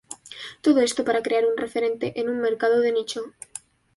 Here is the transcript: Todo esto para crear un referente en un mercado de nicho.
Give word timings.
Todo 0.65 0.79
esto 0.81 1.01
para 1.07 1.21
crear 1.25 1.45
un 1.45 1.55
referente 1.63 2.19
en 2.19 2.27
un 2.27 2.39
mercado 2.39 2.79
de 2.79 2.91
nicho. 2.91 3.21